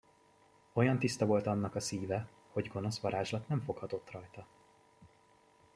Olyan 0.73 0.99
tiszta 0.99 1.25
volt 1.25 1.47
annak 1.47 1.75
a 1.75 1.79
szíve, 1.79 2.27
hogy 2.51 2.67
gonosz 2.67 2.99
varázslat 2.99 3.47
nem 3.47 3.61
foghatott 3.61 4.11
rajta. 4.11 4.47